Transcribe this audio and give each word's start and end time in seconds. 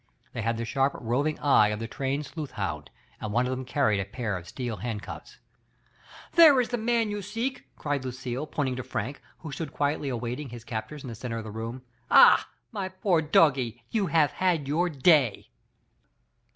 They 0.33 0.41
had 0.41 0.57
the 0.57 0.65
sharp, 0.65 0.93
roving 0.99 1.39
eye 1.41 1.67
of 1.67 1.79
the 1.79 1.87
trained 1.87 2.25
sleuthhound, 2.25 2.87
and 3.19 3.31
one 3.31 3.45
of 3.45 3.51
them 3.51 3.65
carried 3.65 3.99
a 3.99 4.03
pair 4.05 4.35
of 4.35 4.47
steel 4.47 4.77
handcuffs. 4.77 5.37
"There 6.33 6.59
is 6.59 6.69
the 6.69 6.79
man 6.79 7.11
you 7.11 7.21
seek,*' 7.21 7.65
cried 7.75 8.03
Lucille, 8.03 8.47
pointing 8.47 8.77
to 8.77 8.83
Frank, 8.83 9.21
who 9.37 9.51
stood 9.51 9.71
quietly 9.71 10.09
awaiting 10.09 10.49
his 10.49 10.63
captors 10.63 11.03
in 11.03 11.07
the 11.09 11.13
center 11.13 11.37
of 11.37 11.43
the 11.43 11.51
room. 11.51 11.83
Ah, 12.09 12.49
my 12.71 12.89
poor 12.89 13.21
Doggie, 13.21 13.83
you 13.91 14.07
have 14.07 14.31
had 14.31 14.67
your 14.67 14.89
day 14.89 15.51